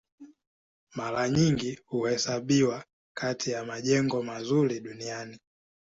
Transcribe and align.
Mara 0.95 1.29
nyingi 1.29 1.79
huhesabiwa 1.85 2.83
kati 3.17 3.51
ya 3.51 3.65
majengo 3.65 4.23
mazuri 4.23 4.79
duniani. 4.79 5.39